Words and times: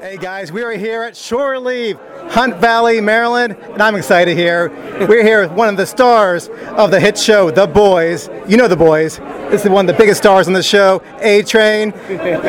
Hey 0.00 0.16
guys, 0.16 0.50
we 0.50 0.62
are 0.62 0.70
here 0.70 1.02
at 1.02 1.14
Shore 1.14 1.58
Leave, 1.58 1.98
Hunt 2.30 2.56
Valley, 2.56 3.02
Maryland, 3.02 3.54
and 3.54 3.82
I'm 3.82 3.94
excited 3.96 4.34
here. 4.34 4.70
We're 5.06 5.22
here 5.22 5.42
with 5.42 5.52
one 5.52 5.68
of 5.68 5.76
the 5.76 5.84
stars 5.84 6.48
of 6.48 6.90
the 6.90 6.98
hit 6.98 7.18
show, 7.18 7.50
The 7.50 7.66
Boys. 7.66 8.30
You 8.48 8.56
know 8.56 8.66
The 8.66 8.76
Boys. 8.76 9.18
This 9.50 9.64
is 9.64 9.70
one 9.70 9.88
of 9.88 9.92
the 9.94 9.98
biggest 10.00 10.20
stars 10.20 10.46
on 10.46 10.52
the 10.52 10.62
show, 10.62 11.02
A 11.20 11.42
Train, 11.42 11.92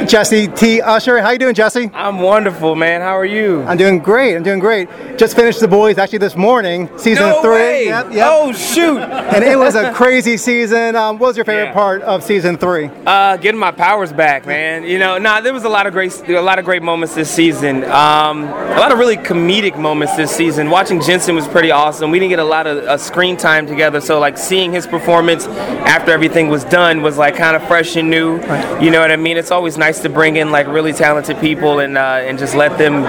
Jesse 0.08 0.48
T. 0.48 0.82
Usher. 0.82 1.20
How 1.20 1.32
you 1.32 1.40
doing, 1.40 1.56
Jesse? 1.56 1.90
I'm 1.96 2.20
wonderful, 2.20 2.76
man. 2.76 3.02
How 3.02 3.18
are 3.18 3.26
you? 3.26 3.64
I'm 3.64 3.76
doing 3.78 3.98
great. 3.98 4.36
I'm 4.36 4.44
doing 4.44 4.60
great. 4.60 4.88
Just 5.18 5.36
finished 5.36 5.60
The 5.62 5.68
Boys 5.68 5.98
actually 5.98 6.20
this 6.20 6.36
morning, 6.36 6.88
season 7.00 7.24
no 7.30 7.42
three. 7.42 7.52
Way. 7.54 7.86
Yep, 7.86 8.14
yep. 8.14 8.28
Oh 8.30 8.54
shoot! 8.54 9.00
and 9.02 9.44
it 9.44 9.58
was 9.58 9.74
a 9.74 9.92
crazy 9.94 10.38
season. 10.38 10.96
Um, 10.96 11.18
what 11.18 11.28
was 11.30 11.38
your 11.38 11.44
favorite 11.46 11.66
Yeah. 11.70 11.74
part 11.74 12.04
of 12.04 12.24
season 12.24 12.56
three? 12.56 12.92
Uh, 13.06 13.36
getting 13.38 13.60
my 13.60 13.72
powers 13.72 14.14
back, 14.14 14.46
man. 14.46 14.84
You 14.84 15.00
know, 15.00 15.18
nah, 15.18 15.42
there 15.42 15.54
was 15.54 15.64
a 15.64 15.70
lot 15.70 15.88
of 15.88 15.94
great, 15.94 16.14
a 16.30 16.40
lot 16.40 16.60
of 16.60 16.66
great 16.66 16.84
moments 16.84 17.16
this 17.16 17.32
season. 17.32 17.84
Um, 17.86 18.44
a 18.44 18.80
lot 18.80 18.92
of 18.92 19.00
really 19.00 19.18
comedic 19.18 19.76
moments 19.78 20.16
this 20.16 20.30
season. 20.30 20.70
Watching 20.70 21.02
Jensen 21.02 21.34
was 21.36 21.48
pretty 21.48 21.72
awesome. 21.72 22.12
We 22.12 22.20
didn't 22.20 22.30
get 22.30 22.40
a 22.40 22.44
lot 22.44 22.68
of 22.68 22.78
uh, 22.78 22.98
screen 22.98 23.38
time 23.38 23.66
together, 23.66 24.00
so 24.02 24.20
like 24.20 24.38
seeing 24.38 24.72
his 24.72 24.86
performance 24.86 25.48
after 25.48 26.12
everything 26.12 26.48
was 26.50 26.64
done 26.66 26.91
was 27.00 27.18
like 27.18 27.36
kind 27.36 27.56
of 27.56 27.66
fresh 27.68 27.96
and 27.96 28.10
new. 28.10 28.36
You 28.82 28.92
know 28.92 29.00
what 29.00 29.12
I 29.12 29.16
mean? 29.16 29.38
It's 29.38 29.52
always 29.52 29.78
nice 29.78 30.00
to 30.02 30.10
bring 30.10 30.36
in 30.36 30.52
like 30.52 30.68
really 30.68 30.94
talented 30.94 31.40
people 31.40 31.80
and 31.80 31.98
uh, 31.98 32.20
and 32.28 32.38
just 32.38 32.56
let 32.56 32.78
them 32.78 33.04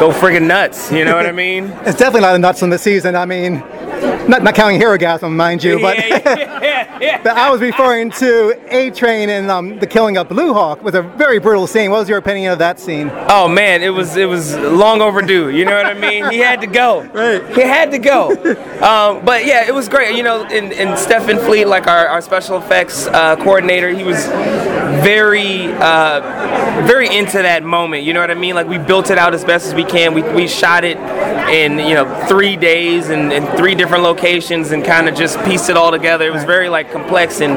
go 0.00 0.10
friggin' 0.10 0.46
nuts. 0.46 0.90
You 0.90 1.04
know 1.04 1.14
what 1.16 1.26
I 1.26 1.32
mean? 1.32 1.64
It's 1.84 1.98
definitely 1.98 2.22
not 2.22 2.34
a 2.36 2.38
nuts 2.38 2.62
on 2.62 2.70
the 2.70 2.78
season. 2.78 3.14
I 3.14 3.26
mean, 3.26 3.62
not, 4.28 4.42
not 4.42 4.54
counting 4.54 4.80
Herogasm, 4.80 5.34
mind 5.34 5.62
you, 5.62 5.80
but. 5.80 5.96
yeah, 5.96 6.60
yeah, 6.62 6.98
yeah. 7.00 7.22
But 7.22 7.36
I 7.36 7.50
was 7.50 7.60
referring 7.60 8.10
to 8.12 8.58
A 8.74 8.90
Train 8.90 9.30
and 9.30 9.50
um, 9.50 9.78
the 9.78 9.86
killing 9.86 10.16
of 10.16 10.28
Blue 10.28 10.52
Hawk 10.52 10.82
was 10.82 10.94
a 10.94 11.02
very 11.02 11.38
brutal 11.38 11.66
scene. 11.66 11.90
What 11.90 12.00
was 12.00 12.08
your 12.08 12.18
opinion 12.18 12.52
of 12.52 12.58
that 12.58 12.80
scene? 12.80 13.10
Oh 13.28 13.48
man, 13.48 13.82
it 13.82 13.90
was 13.90 14.16
it 14.16 14.26
was 14.26 14.56
long 14.56 15.00
overdue. 15.00 15.50
You 15.50 15.64
know 15.64 15.76
what 15.76 15.86
I 15.86 15.94
mean? 15.94 16.30
He 16.30 16.38
had 16.38 16.60
to 16.60 16.66
go. 16.66 17.08
Right. 17.16 17.42
He 17.56 17.62
had 17.62 17.92
to 17.92 17.98
go. 17.98 18.32
Um, 18.82 19.24
but 19.24 19.46
yeah, 19.46 19.66
it 19.66 19.74
was 19.74 19.88
great. 19.88 20.16
You 20.16 20.22
know, 20.22 20.44
and, 20.44 20.70
and 20.72 20.98
Stephan 20.98 21.38
Fleet, 21.38 21.64
like 21.64 21.86
our, 21.86 22.06
our 22.08 22.20
special 22.20 22.58
effects 22.58 23.06
uh, 23.06 23.36
coordinator, 23.36 23.88
he 23.88 24.04
was 24.04 24.26
very 25.02 25.64
uh, 25.72 26.20
very 26.86 27.14
into 27.14 27.40
that 27.40 27.64
moment. 27.64 28.02
You 28.04 28.12
know 28.12 28.20
what 28.20 28.30
I 28.30 28.34
mean? 28.34 28.54
Like 28.54 28.66
we 28.66 28.76
built 28.76 29.10
it 29.10 29.16
out 29.16 29.32
as 29.32 29.46
best 29.46 29.66
as 29.66 29.74
we 29.74 29.84
can. 29.84 30.12
We, 30.12 30.22
we 30.22 30.46
shot 30.46 30.84
it 30.84 30.98
in 31.48 31.78
you 31.78 31.94
know 31.94 32.26
three 32.28 32.56
days 32.56 33.08
and 33.08 33.32
in 33.32 33.46
three 33.56 33.74
different 33.74 34.02
locations 34.02 34.15
and 34.72 34.84
kind 34.84 35.08
of 35.08 35.14
just 35.14 35.38
pieced 35.44 35.68
it 35.70 35.76
all 35.76 35.90
together. 35.90 36.26
It 36.26 36.32
was 36.32 36.44
very 36.44 36.68
like 36.68 36.90
complex 36.90 37.40
and 37.40 37.52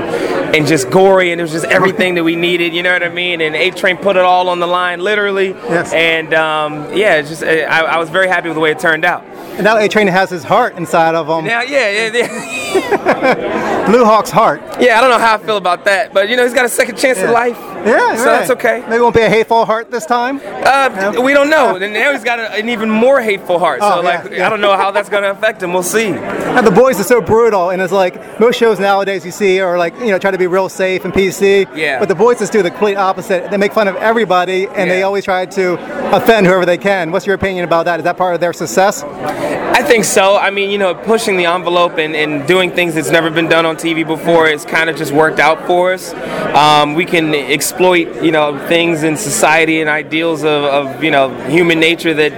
and 0.55 0.65
just 0.67 0.89
gory 0.89 1.31
and 1.31 1.39
it 1.39 1.43
was 1.43 1.51
just 1.51 1.65
everything 1.65 2.15
that 2.15 2.23
we 2.23 2.35
needed. 2.35 2.73
You 2.73 2.83
know 2.83 2.91
what 2.93 3.03
I 3.03 3.09
mean? 3.09 3.41
And 3.41 3.55
A 3.55 3.69
Train 3.71 3.97
put 3.97 4.15
it 4.15 4.23
all 4.23 4.49
on 4.49 4.59
the 4.59 4.67
line, 4.67 4.99
literally. 4.99 5.49
Yes. 5.49 5.93
And 5.93 6.33
um, 6.33 6.93
yeah, 6.95 7.15
it's 7.15 7.29
just 7.29 7.43
I, 7.43 7.81
I 7.81 7.97
was 7.97 8.09
very 8.09 8.27
happy 8.27 8.47
with 8.49 8.55
the 8.55 8.61
way 8.61 8.71
it 8.71 8.79
turned 8.79 9.05
out. 9.05 9.23
And 9.55 9.63
now 9.63 9.77
A 9.77 9.87
Train 9.87 10.07
has 10.07 10.29
his 10.29 10.43
heart 10.43 10.75
inside 10.77 11.15
of 11.15 11.27
him. 11.27 11.45
Now, 11.45 11.61
yeah, 11.61 11.89
yeah, 12.09 12.27
yeah. 12.27 13.85
Blue 13.89 14.05
Hawk's 14.05 14.29
heart. 14.31 14.61
yeah. 14.79 14.97
I 14.97 15.01
don't 15.01 15.09
know 15.09 15.19
how 15.19 15.35
I 15.35 15.37
feel 15.37 15.57
about 15.57 15.85
that, 15.85 16.13
but 16.13 16.29
you 16.29 16.35
know, 16.37 16.43
he's 16.43 16.53
got 16.53 16.65
a 16.65 16.69
second 16.69 16.97
chance 16.97 17.17
Yeah. 17.17 17.25
at 17.27 17.33
life. 17.33 17.57
Yeah, 17.85 18.15
so 18.15 18.25
right. 18.25 18.39
that's 18.39 18.51
okay. 18.51 18.81
Maybe 18.81 18.95
it 18.97 19.01
won't 19.01 19.15
be 19.15 19.21
a 19.21 19.29
hateful 19.29 19.65
heart 19.65 19.91
this 19.91 20.05
time. 20.05 20.39
Uh, 20.43 21.21
we 21.21 21.33
don't 21.33 21.49
know. 21.49 21.75
And 21.75 21.93
now 21.93 22.11
he's 22.11 22.23
got 22.23 22.39
a, 22.39 22.51
an 22.53 22.69
even 22.69 22.89
more 22.89 23.21
hateful 23.21 23.59
heart. 23.59 23.81
So 23.81 23.87
Oh, 23.87 24.01
yeah, 24.01 24.21
like, 24.21 24.31
yeah. 24.31 24.45
I 24.45 24.49
don't 24.49 24.61
know 24.61 24.75
how 24.75 24.91
that's 24.91 25.09
gonna 25.09 25.31
affect 25.31 25.63
him. 25.63 25.73
We'll 25.73 25.83
see. 25.83 26.11
Now 26.11 26.61
the 26.61 26.71
boys 26.71 26.99
are 26.99 27.03
so 27.03 27.21
brutal, 27.21 27.69
and 27.71 27.81
it's 27.81 27.93
like 27.93 28.39
most 28.39 28.57
shows 28.57 28.79
nowadays 28.79 29.25
you 29.25 29.31
see 29.31 29.59
are 29.59 29.77
like 29.77 29.97
you 29.99 30.07
know 30.07 30.19
try 30.19 30.31
to 30.31 30.37
be 30.37 30.47
real 30.47 30.69
safe 30.69 31.05
and 31.05 31.13
PC. 31.13 31.67
Yeah. 31.75 31.99
But 31.99 32.07
the 32.09 32.15
boys 32.15 32.39
just 32.39 32.51
do 32.51 32.61
the 32.61 32.69
complete 32.69 32.95
opposite. 32.95 33.49
They 33.49 33.57
make 33.57 33.73
fun 33.73 33.87
of 33.87 33.95
everybody, 33.97 34.67
and 34.67 34.89
they 34.89 35.03
always 35.03 35.23
try 35.25 35.45
to 35.45 35.73
offend 36.15 36.45
whoever 36.47 36.65
they 36.65 36.77
can. 36.77 37.11
What's 37.11 37.25
your 37.25 37.35
opinion 37.35 37.65
about 37.65 37.85
that? 37.85 37.99
Is 37.99 38.03
that 38.03 38.17
part 38.17 38.33
of 38.35 38.39
their 38.41 38.53
success? 38.53 39.03
I 39.03 39.83
think 39.83 40.03
so. 40.03 40.35
I 40.35 40.49
mean, 40.49 40.69
you 40.69 40.77
know, 40.77 40.93
pushing 40.93 41.37
the 41.37 41.45
envelope 41.45 41.97
and, 41.97 42.15
and 42.15 42.45
doing 42.47 42.71
things 42.71 42.95
that's 42.95 43.11
never 43.11 43.29
been 43.29 43.47
done 43.47 43.65
on 43.65 43.75
TV 43.77 44.05
before 44.05 44.47
has 44.47 44.65
kind 44.65 44.89
of 44.89 44.97
just 44.97 45.11
worked 45.13 45.39
out 45.39 45.65
for 45.65 45.93
us. 45.93 46.13
Um, 46.53 46.95
we 46.95 47.05
can 47.05 47.33
exploit, 47.73 48.23
you 48.23 48.31
know, 48.31 48.57
things 48.67 49.03
in 49.03 49.15
society 49.15 49.79
and 49.79 49.89
ideals 49.89 50.43
of, 50.43 50.63
of, 50.63 51.03
you 51.03 51.11
know, 51.11 51.29
human 51.49 51.79
nature 51.79 52.13
that 52.15 52.31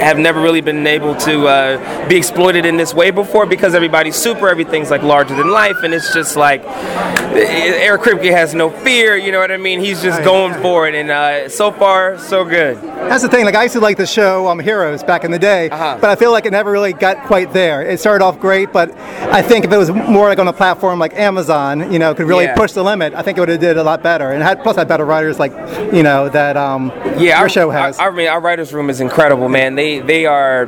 have 0.00 0.18
never 0.18 0.40
really 0.40 0.62
been 0.62 0.86
able 0.86 1.14
to 1.14 1.46
uh, 1.46 2.08
be 2.08 2.16
exploited 2.16 2.64
in 2.64 2.78
this 2.78 2.94
way 2.94 3.10
before 3.10 3.44
because 3.44 3.74
everybody's 3.74 4.16
super, 4.16 4.48
everything's 4.48 4.90
like 4.90 5.02
larger 5.02 5.34
than 5.34 5.50
life, 5.50 5.76
and 5.82 5.92
it's 5.92 6.14
just 6.14 6.34
like 6.34 6.62
Eric 6.64 8.00
Kripke 8.00 8.30
has 8.30 8.54
no 8.54 8.70
fear, 8.70 9.16
you 9.16 9.30
know 9.32 9.38
what 9.40 9.50
I 9.52 9.58
mean? 9.58 9.80
He's 9.80 10.02
just 10.02 10.22
going 10.24 10.54
for 10.62 10.88
it, 10.88 10.94
and 10.94 11.10
uh, 11.10 11.48
so 11.50 11.70
far, 11.70 12.18
so 12.18 12.44
good. 12.44 12.76
That's 12.80 13.22
the 13.22 13.28
thing. 13.28 13.44
Like 13.44 13.54
I 13.56 13.64
used 13.64 13.74
to 13.74 13.80
like 13.80 13.98
the 13.98 14.06
show 14.06 14.48
um, 14.48 14.58
Heroes 14.58 15.02
back 15.04 15.24
in 15.24 15.30
the 15.30 15.38
day, 15.38 15.68
Uh-huh. 15.68 15.98
but 16.00 16.08
I 16.10 16.16
feel 16.16 16.32
like 16.32 16.46
it 16.46 16.52
never 16.52 16.70
really 16.70 16.94
got 16.94 17.26
quite 17.26 17.52
there. 17.52 17.82
It 17.82 18.00
started 18.00 18.24
off 18.24 18.40
great, 18.40 18.72
but 18.72 18.96
I 18.96 19.42
think 19.42 19.66
if 19.66 19.72
it 19.72 19.76
was 19.76 19.90
more 19.90 20.28
like 20.28 20.38
on 20.38 20.48
a 20.48 20.52
platform 20.52 20.98
like 20.98 21.12
Amazon, 21.14 21.92
you 21.92 21.98
know, 21.98 22.14
could 22.14 22.26
really 22.26 22.44
Yeah. 22.44 22.54
push 22.56 22.72
the 22.72 22.82
limit. 22.82 23.12
I 23.14 23.20
think 23.22 23.36
it 23.36 23.40
would 23.42 23.50
have 23.50 23.60
did 23.60 23.76
a 23.76 23.82
lot 23.84 24.02
better, 24.02 24.30
and 24.32 24.42
had, 24.42 24.62
plus 24.70 24.80
had 24.80 24.88
better 24.88 25.04
writers 25.04 25.38
like, 25.40 25.52
you 25.92 26.02
know, 26.02 26.28
that 26.28 26.56
um, 26.56 26.92
yeah, 27.18 27.40
our 27.40 27.48
show 27.48 27.70
has. 27.70 27.98
Our, 27.98 28.12
I 28.12 28.14
mean, 28.14 28.28
our 28.28 28.40
writers' 28.40 28.72
room 28.72 28.88
is 28.88 29.00
incredible, 29.00 29.48
man. 29.48 29.74
They 29.74 29.98
they 29.98 30.26
are 30.26 30.66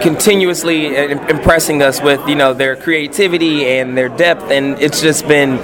continuously 0.00 0.94
impressing 0.94 1.82
us 1.82 2.02
with 2.02 2.26
you 2.28 2.34
know 2.34 2.52
their 2.52 2.76
creativity 2.76 3.66
and 3.66 3.96
their 3.96 4.10
depth, 4.10 4.50
and 4.50 4.78
it's 4.80 5.00
just 5.00 5.26
been 5.26 5.56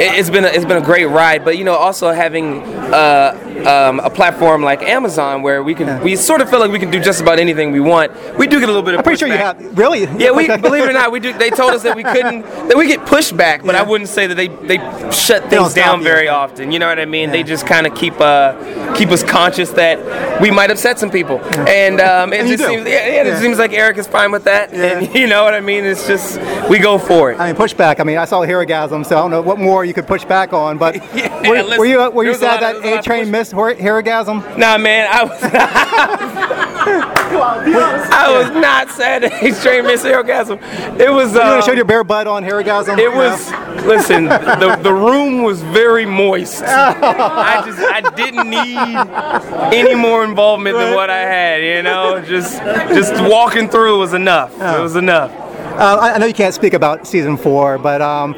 it- 0.00 0.18
it's 0.18 0.30
been 0.30 0.44
a, 0.44 0.48
it's 0.48 0.64
been 0.64 0.76
a 0.82 0.84
great 0.84 1.06
ride. 1.06 1.44
But 1.44 1.58
you 1.58 1.64
know, 1.64 1.74
also 1.74 2.10
having 2.12 2.62
uh, 2.62 3.36
um, 3.66 4.00
a 4.00 4.10
platform 4.10 4.62
like 4.62 4.82
Amazon 4.82 5.42
where 5.42 5.62
we 5.62 5.74
can 5.74 6.02
we 6.02 6.16
sort 6.16 6.40
of 6.40 6.48
feel 6.50 6.60
like 6.60 6.70
we 6.70 6.78
can 6.78 6.90
do 6.90 7.00
just 7.00 7.20
about 7.20 7.38
anything 7.38 7.72
we 7.72 7.80
want. 7.80 8.10
We 8.38 8.46
do 8.46 8.58
get 8.60 8.68
a 8.68 8.72
little 8.72 8.82
bit 8.82 8.94
of 8.94 8.98
I'm 9.00 9.04
pretty 9.04 9.18
sure 9.18 9.28
you 9.28 9.34
have. 9.34 9.78
Really? 9.78 10.00
Yeah, 10.18 10.30
we 10.32 10.46
believe 10.46 10.84
it 10.84 10.90
or 10.90 10.92
not, 10.92 11.12
we 11.12 11.20
do. 11.20 11.32
They 11.32 11.50
told 11.50 11.72
us 11.72 11.82
that 11.82 11.96
we 11.96 12.02
couldn't, 12.02 12.42
that 12.68 12.76
we 12.76 12.86
get 12.86 13.00
pushback, 13.00 13.64
but 13.64 13.74
I 13.74 13.82
wouldn't 13.82 14.08
say 14.08 14.26
that 14.26 14.34
they 14.34 14.48
they 14.48 14.78
shut 15.10 15.44
things 15.50 15.72
stop 15.72 15.74
down 15.74 16.02
very 16.02 16.28
often. 16.28 16.72
You 16.72 16.78
know 16.78 16.88
what 16.88 16.98
I 16.98 17.04
mean? 17.04 17.30
They 17.30 17.42
just 17.42 17.66
kind 17.66 17.86
of 17.86 17.94
keep 17.94 18.18
uh 18.20 18.94
keep 18.96 19.10
us 19.10 19.22
conscious 19.22 19.70
that 19.72 20.40
we 20.40 20.50
might 20.50 20.70
upset 20.70 20.98
some 20.98 21.10
people, 21.10 21.40
and 21.68 22.00
um, 22.00 22.32
it 22.32 22.40
And 22.40 22.48
just 22.48 22.64
seems 22.64 22.86
yeah, 22.88 23.06
yeah, 23.06 23.22
Yeah. 23.24 23.36
it 23.36 23.40
seems 23.40 23.58
like 23.58 23.72
Eric 23.72 23.98
is 23.98 24.06
fine 24.06 24.30
with 24.32 24.44
that, 24.44 24.72
and 24.72 25.14
you 25.20 25.26
know 25.26 25.44
what 25.44 25.54
I 25.54 25.60
mean? 25.60 25.84
It's 25.84 26.06
just 26.06 26.40
we 26.68 26.78
go 26.78 26.98
for 26.98 27.30
it. 27.32 27.38
I 27.38 27.46
mean, 27.52 27.56
pushback. 27.60 28.00
I 28.00 28.04
mean, 28.04 28.16
I 28.18 28.24
saw 28.24 28.40
Herogasm, 28.40 29.04
so 29.06 29.16
I 29.18 29.20
don't 29.20 29.30
know 29.30 29.42
what 29.42 29.58
more 29.58 29.84
you 29.90 29.94
could 29.94 30.06
push 30.06 30.24
back 30.24 30.52
on. 30.52 30.78
But 30.78 30.94
Yeah, 31.14 31.48
were, 31.48 31.62
listen, 31.62 31.78
were 31.80 31.84
you 31.86 32.10
were 32.12 32.22
you 32.24 32.30
was 32.30 32.40
a 32.40 32.46
lot 32.46 32.60
sad 32.60 32.76
of- 32.76 32.82
there 32.82 32.82
was 32.82 32.82
that 32.82 32.86
a 32.86 32.90
lot 32.90 32.94
A 32.94 32.98
of 33.00 33.04
Train 33.04 33.30
missed 33.30 33.52
Hor- 33.52 33.74
Herogasm? 33.74 34.56
Nah, 34.56 34.78
man, 34.78 35.08
I 35.10 35.24
was 35.24 35.40
I 37.32 38.38
was 38.42 38.50
not 38.60 38.90
sad 38.90 39.22
that 39.22 39.32
he's 39.34 39.62
trained 39.62 39.86
Miss 39.86 40.04
Orgasm. 40.04 40.58
It 40.98 41.12
was. 41.12 41.32
You 41.34 41.40
Uh, 41.40 41.44
want 41.50 41.64
to 41.64 41.70
show 41.70 41.74
your 41.74 41.84
bare 41.84 42.04
butt 42.04 42.26
on 42.26 42.42
Herogasm? 42.44 42.98
It 42.98 43.12
was. 43.12 43.50
Listen, 43.84 44.24
the, 44.24 44.78
the 44.82 44.92
room 44.92 45.42
was 45.42 45.62
very 45.62 46.04
moist. 46.06 46.62
I 46.66 47.62
just 47.64 47.78
I 47.80 48.00
didn't 48.14 48.48
need 48.50 49.76
any 49.76 49.94
more 49.94 50.24
involvement 50.24 50.76
than 50.76 50.94
what 50.94 51.10
I 51.10 51.20
had. 51.20 51.62
You 51.62 51.82
know, 51.82 52.20
just 52.22 52.58
just 52.94 53.12
walking 53.30 53.68
through 53.68 53.98
was 53.98 54.12
enough. 54.14 54.52
It 54.54 54.80
was 54.80 54.96
enough. 54.96 55.30
Uh, 55.72 55.98
I 56.00 56.12
I 56.14 56.18
know 56.18 56.26
you 56.26 56.34
can't 56.34 56.54
speak 56.54 56.74
about 56.74 57.06
season 57.06 57.36
four, 57.36 57.78
but 57.78 58.02
um, 58.02 58.34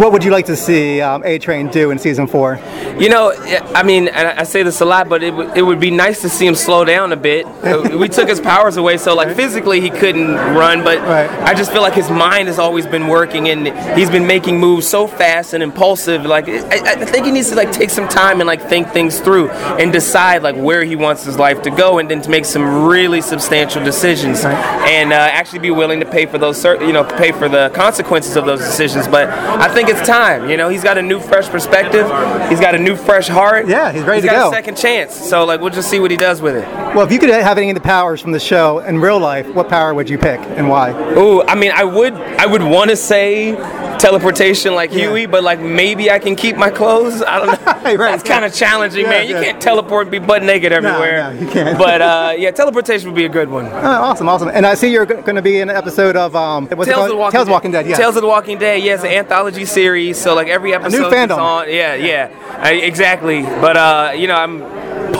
what 0.00 0.12
would 0.12 0.24
you 0.24 0.30
like 0.30 0.46
to 0.46 0.56
see 0.56 1.00
um, 1.00 1.22
A 1.24 1.38
Train 1.38 1.68
do 1.68 1.90
in 1.90 1.98
season 1.98 2.26
four? 2.26 2.58
You 2.98 3.08
know, 3.08 3.32
I 3.74 3.82
mean, 3.82 4.08
and 4.08 4.28
I 4.28 4.42
say 4.44 4.62
this 4.62 4.80
a 4.80 4.84
lot, 4.84 5.08
but 5.08 5.22
it, 5.22 5.32
would 5.34 5.56
it 5.56 5.62
would 5.62 5.80
be 5.80 5.90
nice 5.90 6.20
to 6.22 6.28
see 6.28 6.46
him 6.46 6.54
slow 6.54 6.84
down 6.84 7.12
a 7.12 7.16
bit. 7.16 7.46
Uh, 7.70 7.96
we 7.98 8.08
took 8.08 8.28
his 8.28 8.40
powers 8.40 8.76
away, 8.78 8.96
so 8.96 9.14
like 9.14 9.36
physically 9.36 9.80
he 9.80 9.90
couldn't 9.90 10.34
run, 10.34 10.82
but 10.82 10.98
Right. 11.00 11.30
I 11.42 11.54
just 11.54 11.70
feel 11.72 11.82
like 11.82 11.92
his 11.92 12.10
mind 12.10 12.48
has 12.48 12.58
always 12.58 12.86
been 12.86 13.06
working, 13.06 13.48
and 13.48 13.68
he's 13.96 14.10
been 14.10 14.26
making 14.26 14.58
moves 14.58 14.88
so 14.88 15.06
fast 15.06 15.52
and 15.54 15.62
impulsive. 15.62 16.24
Like 16.24 16.48
I, 16.48 16.92
I 16.92 17.04
think 17.04 17.26
he 17.26 17.32
needs 17.32 17.50
to 17.50 17.54
like 17.54 17.70
take 17.70 17.90
some 17.90 18.08
time 18.08 18.40
and 18.40 18.46
like 18.48 18.62
think 18.68 18.88
things 18.88 19.20
through 19.20 19.50
and 19.50 19.92
decide 19.92 20.42
like 20.42 20.56
where 20.56 20.82
he 20.84 20.96
wants 20.96 21.22
his 21.24 21.38
life 21.38 21.62
to 21.62 21.70
go, 21.70 21.98
and 21.98 22.10
then 22.10 22.22
to 22.22 22.30
make 22.30 22.44
some 22.44 22.86
really 22.86 23.20
substantial 23.20 23.84
decisions, 23.84 24.42
and 24.44 25.12
uh, 25.12 25.16
actually 25.16 25.60
be 25.60 25.70
willing 25.70 26.00
to 26.00 26.06
pay 26.06 26.26
for 26.26 26.38
those, 26.38 26.60
cer- 26.60 26.69
you 26.80 26.92
know, 26.92 27.04
pay 27.04 27.32
for 27.32 27.48
the 27.48 27.70
consequences 27.74 28.36
of 28.36 28.46
those 28.46 28.60
decisions. 28.60 29.06
But 29.08 29.28
I 29.28 29.72
think 29.72 29.88
it's 29.88 30.06
time. 30.06 30.48
You 30.50 30.56
know, 30.56 30.68
he's 30.68 30.84
got 30.84 30.98
a 30.98 31.02
new, 31.02 31.20
fresh 31.20 31.48
perspective. 31.48 32.06
He's 32.50 32.60
got 32.60 32.74
a 32.74 32.78
new, 32.78 32.96
fresh 32.96 33.28
heart. 33.28 33.68
Yeah, 33.68 33.92
he's 33.92 34.02
ready 34.02 34.22
He's 34.22 34.30
to 34.30 34.36
got 34.36 34.44
go. 34.44 34.50
a 34.50 34.54
second 34.54 34.76
chance. 34.76 35.14
So 35.14 35.44
like, 35.44 35.60
we'll 35.60 35.70
just 35.70 35.88
see 35.90 36.00
what 36.00 36.10
he 36.10 36.16
does 36.16 36.40
with 36.42 36.56
it. 36.56 36.66
Well, 36.94 37.02
if 37.02 37.12
you 37.12 37.18
could 37.18 37.30
have 37.30 37.58
any 37.58 37.70
of 37.70 37.74
the 37.74 37.80
powers 37.80 38.20
from 38.20 38.32
the 38.32 38.40
show 38.40 38.80
in 38.80 38.98
real 38.98 39.18
life, 39.18 39.46
what 39.54 39.68
power 39.68 39.94
would 39.94 40.08
you 40.10 40.18
pick 40.18 40.40
and 40.40 40.68
why? 40.68 40.90
Ooh, 41.16 41.42
I 41.42 41.54
mean, 41.54 41.72
I 41.72 41.84
would, 41.84 42.14
I 42.14 42.46
would 42.46 42.62
want 42.62 42.90
to 42.90 42.96
say 42.96 43.52
teleportation 44.00 44.74
like 44.74 44.90
Hughie, 44.90 45.26
but 45.26 45.42
like 45.42 45.60
maybe 45.60 46.10
I 46.10 46.18
can 46.18 46.34
keep 46.36 46.56
my 46.56 46.70
clothes. 46.70 47.22
I 47.22 47.38
don't 47.38 47.46
know. 47.64 47.66
Right, 47.80 47.96
That's 48.12 48.22
kind 48.22 48.44
of 48.44 48.54
challenging, 48.54 49.02
Yeah, 49.04 49.10
man. 49.10 49.28
You 49.28 49.34
can't 49.34 49.60
teleport 49.60 50.02
and 50.06 50.10
be 50.12 50.18
butt 50.20 50.42
naked 50.42 50.70
everywhere. 50.72 51.32
no, 51.32 51.40
you 51.40 51.48
can't. 51.50 51.76
But 51.76 52.00
uh, 52.00 52.34
yeah, 52.36 52.50
teleportation 52.50 53.08
would 53.08 53.16
be 53.16 53.24
a 53.24 53.28
good 53.28 53.48
one. 53.48 53.66
Oh, 53.66 53.78
awesome, 53.78 54.28
awesome. 54.28 54.48
And 54.48 54.64
I 54.66 54.74
see 54.74 54.92
you're 54.92 55.06
going 55.06 55.34
to 55.34 55.42
be 55.42 55.58
in 55.60 55.70
an 55.70 55.76
episode 55.76 56.14
of 56.16 56.36
um, 56.36 56.68
Tales 56.68 56.86
of 56.88 57.08
the 57.08 57.16
Walking 57.16 57.32
Tales 57.32 57.42
of 57.42 57.46
Dead. 57.48 57.52
Walking 57.52 57.70
Dead. 57.72 57.86
Yeah. 57.86 57.96
Tales 57.96 58.16
of 58.16 58.22
the 58.22 58.28
Walking 58.28 58.58
Dead. 58.58 58.82
Yeah, 58.82 58.94
it's 58.94 59.02
an 59.04 59.10
anthology 59.10 59.64
series. 59.64 60.18
So 60.20 60.34
like 60.34 60.48
every 60.48 60.72
episode 60.74 61.06
is 61.06 61.12
fandom. 61.12 61.38
on. 61.38 61.68
Yeah, 61.68 61.94
yeah, 61.94 62.30
I, 62.62 62.72
exactly. 62.74 63.42
But 63.42 63.76
uh, 63.76 64.12
you 64.14 64.26
know, 64.28 64.36
I'm 64.36 64.60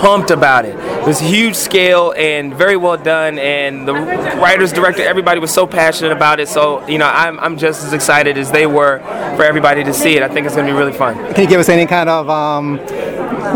pumped 0.00 0.30
about 0.30 0.64
it. 0.64 0.74
It 0.76 1.06
was 1.06 1.20
huge 1.20 1.54
scale 1.54 2.12
and 2.16 2.54
very 2.54 2.76
well 2.76 2.96
done, 2.96 3.38
and 3.38 3.86
the 3.86 3.94
writers, 3.94 4.72
director, 4.72 5.02
everybody 5.02 5.40
was 5.40 5.52
so 5.52 5.66
passionate 5.66 6.12
about 6.12 6.40
it. 6.40 6.48
So 6.48 6.86
you 6.88 6.98
know, 6.98 7.06
I'm, 7.06 7.38
I'm 7.40 7.56
just 7.58 7.84
as 7.84 7.92
excited 7.92 8.36
as 8.38 8.50
they 8.50 8.66
were 8.66 8.98
for 9.36 9.44
everybody 9.44 9.84
to 9.84 9.92
see 9.92 10.16
it. 10.16 10.22
I 10.22 10.28
think 10.28 10.46
it's 10.46 10.54
going 10.54 10.66
to 10.66 10.72
be 10.72 10.78
really 10.78 10.92
fun. 10.92 11.14
Can 11.34 11.44
you 11.44 11.48
give 11.48 11.60
us 11.60 11.68
any 11.68 11.86
kind 11.86 12.08
of, 12.08 12.28
um, 12.28 12.78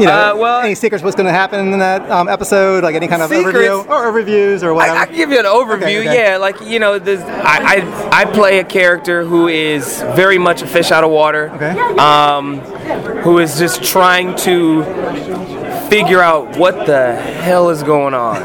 you 0.01 0.07
know, 0.07 0.33
Uh, 0.33 0.37
well- 0.37 0.61
any 0.61 0.75
secrets 0.75 1.03
what's 1.05 1.17
going 1.17 1.27
to 1.27 1.33
happen 1.33 1.73
in 1.73 1.79
that 1.79 2.09
um, 2.11 2.29
episode? 2.29 2.85
Like 2.85 2.95
any 2.95 3.09
kind 3.09 3.23
of 3.23 3.29
Secrets? 3.31 3.57
overview 3.59 3.89
or 3.89 4.13
reviews 4.13 4.63
or 4.63 4.73
whatever? 4.75 4.97
I, 4.99 5.03
I 5.03 5.07
can 5.07 5.17
give 5.17 5.31
you 5.31 5.39
an 5.39 5.45
overview. 5.47 5.83
Okay, 5.83 6.09
okay. 6.09 6.31
Yeah, 6.31 6.37
like 6.39 6.61
you 6.63 6.79
know, 6.79 6.99
this, 6.99 7.21
I, 7.23 7.83
I 8.13 8.23
I 8.23 8.25
play 8.27 8.59
a 8.61 8.65
character 8.65 9.25
who 9.25 9.49
is 9.49 10.01
very 10.15 10.39
much 10.39 10.63
a 10.63 10.67
fish 10.67 10.91
out 10.91 11.05
of 11.05 11.11
water. 11.11 11.51
Okay. 11.57 11.71
Um, 11.99 12.61
who 13.25 13.39
is 13.39 13.59
just 13.59 13.83
trying 13.83 14.37
to 14.37 14.83
figure 15.89 16.21
out 16.21 16.57
what 16.57 16.87
the 16.87 17.15
hell 17.15 17.71
is 17.71 17.83
going 17.83 18.15
on. 18.15 18.43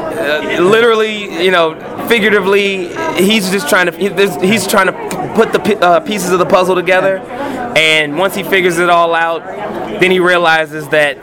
Uh, 0.20 0.60
literally, 0.60 1.42
you 1.42 1.50
know, 1.50 1.74
figuratively, 2.06 2.88
he's 3.16 3.50
just 3.50 3.70
trying 3.70 3.86
to 3.86 4.46
he's 4.46 4.66
trying 4.66 4.86
to 4.86 4.92
put 5.34 5.50
the 5.50 5.78
uh, 5.80 5.98
pieces 6.00 6.30
of 6.30 6.38
the 6.38 6.44
puzzle 6.44 6.74
together. 6.74 7.18
And 7.74 8.18
once 8.18 8.34
he 8.34 8.42
figures 8.42 8.78
it 8.78 8.90
all 8.90 9.14
out, 9.14 9.42
then 9.98 10.10
he 10.10 10.20
realizes 10.20 10.86
that 10.90 11.16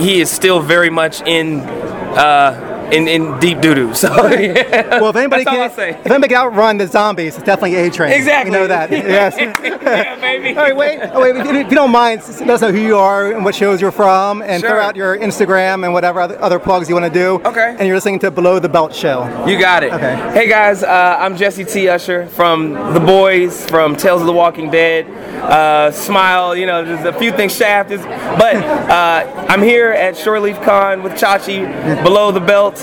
he 0.00 0.20
is 0.20 0.28
still 0.28 0.60
very 0.60 0.90
much 0.90 1.22
in. 1.22 1.60
Uh, 1.60 2.71
in, 2.92 3.08
in 3.08 3.38
deep 3.40 3.60
doo 3.60 3.74
doo. 3.74 3.94
So 3.94 4.08
yeah. 4.28 5.00
well, 5.00 5.10
if 5.10 5.16
anybody 5.16 5.44
can, 5.44 5.70
if 5.70 6.06
anybody 6.06 6.28
can 6.28 6.46
outrun 6.46 6.78
the 6.78 6.86
zombies, 6.86 7.36
it's 7.36 7.44
definitely 7.44 7.76
A 7.76 7.90
Train. 7.90 8.12
Exactly. 8.12 8.52
You 8.52 8.58
know 8.58 8.66
that. 8.68 8.90
yes. 8.90 9.34
yeah, 9.38 10.20
baby. 10.20 10.50
All 10.50 10.64
right, 10.64 10.76
wait. 10.76 11.00
Oh, 11.12 11.20
wait. 11.20 11.36
If 11.36 11.70
you 11.70 11.76
don't 11.76 11.90
mind, 11.90 12.22
let 12.40 12.50
us 12.50 12.60
know 12.60 12.72
who 12.72 12.80
you 12.80 12.96
are 12.96 13.32
and 13.32 13.44
what 13.44 13.54
shows 13.54 13.80
you're 13.80 13.90
from, 13.90 14.42
and 14.42 14.62
throw 14.62 14.80
out 14.80 14.96
your 14.96 15.16
Instagram 15.16 15.84
and 15.84 15.92
whatever 15.92 16.20
other, 16.20 16.40
other 16.40 16.58
plugs 16.58 16.88
you 16.88 16.94
want 16.94 17.12
to 17.12 17.18
do. 17.18 17.40
Okay. 17.44 17.74
And 17.78 17.86
you're 17.86 17.96
listening 17.96 18.18
to 18.20 18.30
Below 18.30 18.58
the 18.58 18.68
Belt 18.68 18.94
Show. 18.94 19.22
You 19.46 19.58
got 19.58 19.82
it. 19.82 19.92
Okay. 19.92 20.16
Hey 20.32 20.48
guys, 20.48 20.82
uh, 20.82 21.16
I'm 21.18 21.36
Jesse 21.36 21.64
T. 21.64 21.88
Usher 21.88 22.26
from 22.26 22.72
The 22.94 23.00
Boys, 23.00 23.66
from 23.66 23.96
Tales 23.96 24.20
of 24.20 24.26
the 24.26 24.32
Walking 24.32 24.70
Dead, 24.70 25.06
uh, 25.42 25.90
Smile. 25.90 26.54
You 26.54 26.66
know, 26.66 26.84
there's 26.84 27.04
a 27.06 27.18
few 27.18 27.32
things. 27.32 27.52
Shaft 27.52 27.90
is, 27.90 28.00
but 28.02 28.56
uh, 28.56 29.46
I'm 29.48 29.62
here 29.62 29.90
at 29.90 30.16
Shore 30.16 30.40
Leave 30.40 30.60
Con 30.62 31.02
with 31.02 31.12
Chachi, 31.12 32.02
Below 32.02 32.32
the 32.32 32.40
Belt. 32.40 32.81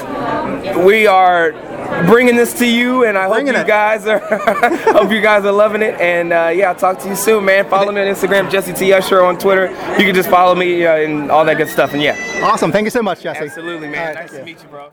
We 0.85 1.07
are 1.07 1.51
bringing 2.07 2.35
this 2.35 2.53
to 2.59 2.65
you, 2.67 3.05
and 3.05 3.17
I 3.17 3.27
hope 3.27 3.45
you 3.45 3.53
it. 3.53 3.67
guys 3.67 4.05
are 4.07 4.19
hope 4.93 5.11
you 5.11 5.21
guys 5.21 5.45
are 5.45 5.51
loving 5.51 5.81
it. 5.81 5.99
And 5.99 6.31
uh, 6.33 6.51
yeah, 6.53 6.69
I'll 6.69 6.75
talk 6.75 6.99
to 6.99 7.09
you 7.09 7.15
soon, 7.15 7.45
man. 7.45 7.69
Follow 7.69 7.91
me 7.91 8.01
on 8.01 8.07
Instagram, 8.07 8.49
Jesse 8.49 8.73
T. 8.73 8.93
Usher 8.93 9.23
on 9.23 9.37
Twitter. 9.37 9.67
You 9.97 10.05
can 10.05 10.15
just 10.15 10.29
follow 10.29 10.55
me 10.55 10.85
uh, 10.85 10.95
and 10.97 11.31
all 11.31 11.43
that 11.45 11.57
good 11.57 11.69
stuff. 11.69 11.93
And 11.93 12.01
yeah, 12.01 12.15
Awesome. 12.43 12.71
Thank 12.71 12.85
you 12.85 12.91
so 12.91 13.01
much, 13.01 13.21
Jesse. 13.21 13.39
absolutely, 13.45 13.87
man. 13.89 14.15
right, 14.15 14.15
nice 14.23 14.31
to 14.31 14.37
you. 14.39 14.43
meet 14.45 14.61
you, 14.61 14.69
bro. 14.69 14.89